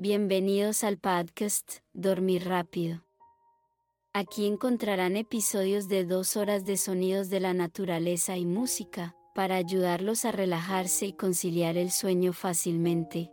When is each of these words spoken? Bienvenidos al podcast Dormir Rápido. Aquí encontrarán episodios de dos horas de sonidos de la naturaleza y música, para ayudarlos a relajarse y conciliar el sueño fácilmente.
Bienvenidos 0.00 0.84
al 0.84 0.96
podcast 0.96 1.78
Dormir 1.92 2.46
Rápido. 2.46 3.02
Aquí 4.12 4.46
encontrarán 4.46 5.16
episodios 5.16 5.88
de 5.88 6.04
dos 6.04 6.36
horas 6.36 6.64
de 6.64 6.76
sonidos 6.76 7.30
de 7.30 7.40
la 7.40 7.52
naturaleza 7.52 8.36
y 8.36 8.46
música, 8.46 9.16
para 9.34 9.56
ayudarlos 9.56 10.24
a 10.24 10.30
relajarse 10.30 11.06
y 11.06 11.14
conciliar 11.14 11.76
el 11.76 11.90
sueño 11.90 12.32
fácilmente. 12.32 13.32